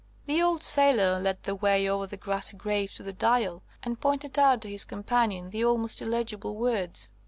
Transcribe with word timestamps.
The 0.25 0.41
old 0.41 0.63
sailor 0.63 1.19
led 1.19 1.43
the 1.43 1.53
way 1.53 1.87
over 1.87 2.07
the 2.07 2.17
grassy 2.17 2.57
graves 2.57 2.95
to 2.95 3.03
the 3.03 3.13
Dial, 3.13 3.61
and 3.83 4.01
pointed 4.01 4.39
out 4.39 4.61
to 4.61 4.67
his 4.67 4.83
companion 4.83 5.51
the 5.51 5.63
almost 5.63 6.01
illegible 6.01 6.55
words. 6.55 7.07